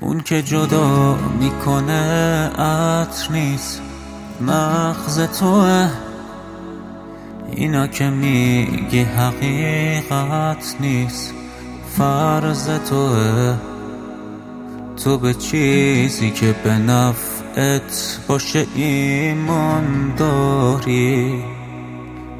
[0.00, 2.02] اون که جدا می‌کنه
[2.58, 3.82] عطر نیست
[4.40, 5.90] مغز توه.
[7.52, 11.34] اینا که میگی حقیقت نیست
[11.98, 13.54] فرض توه.
[15.04, 21.44] تو به چیزی که به نفعت باشه ایمان داری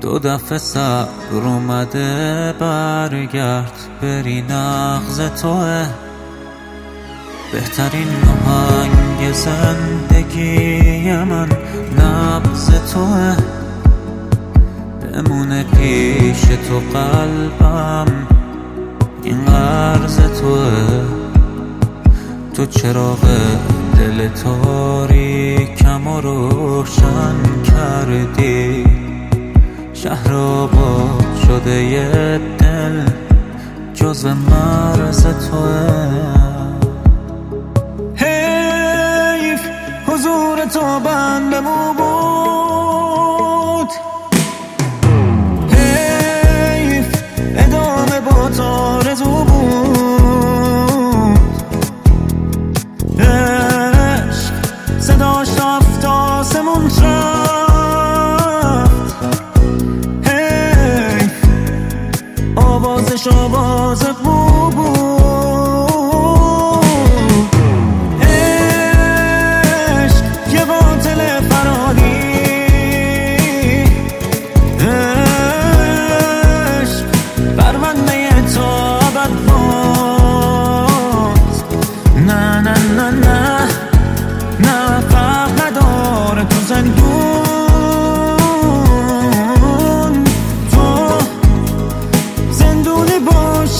[0.00, 6.09] دو دفعه صبر اومده برگرد بری نغز توه.
[7.52, 11.48] بهترین نهنگ زندگی من
[11.98, 13.36] نبز توه.
[15.02, 18.06] بمونه پیش تو قلبم
[19.22, 21.04] این قرض توه.
[22.54, 23.20] تو چراغ
[23.98, 28.84] دل تاریکم و روشن کردی.
[29.94, 33.04] شهر آباد شده یه دل
[33.94, 36.49] جز مرز توه.
[63.28, 64.39] آواز بو بود.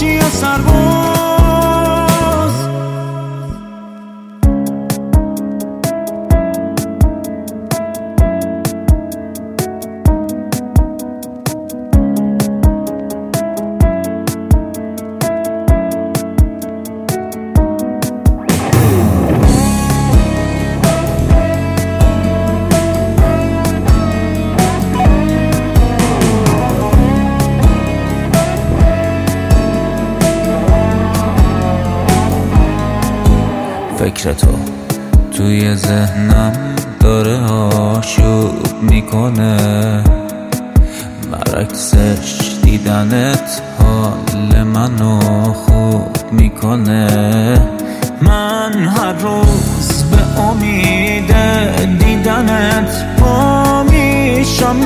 [0.01, 1.10] tinha sargão
[34.01, 34.49] فکر تو.
[35.37, 36.53] توی ذهنم
[37.01, 37.39] داره
[37.75, 38.53] آشوب
[38.83, 39.57] می‌کنه.
[41.33, 45.21] برعکسش دیدنت حال منو
[45.53, 47.07] خوب می‌کنه.
[48.23, 51.35] من هر روز به امید
[51.99, 54.77] دیدنت پا میشم.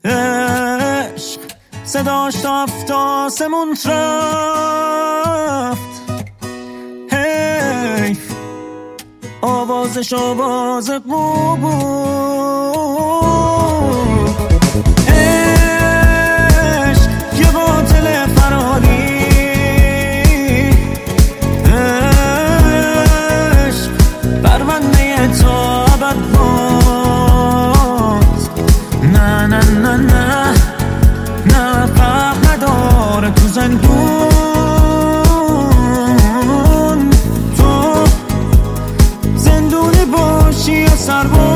[0.04, 1.40] عشق
[1.84, 5.00] صداش رفت آسمون رفت.
[7.12, 8.32] حیف
[9.42, 12.75] آوازش آواز قو بود.
[41.16, 41.55] árbol.